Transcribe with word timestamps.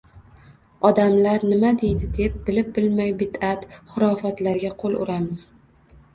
“Odamlar 0.87 1.45
nima 1.49 1.71
deydi?” 1.81 2.09
deb, 2.15 2.39
bilib-bilmay 2.47 3.13
bidʼat-xurofotlarga 3.21 4.75
qo‘l 4.83 4.99
uramiz 5.07 5.47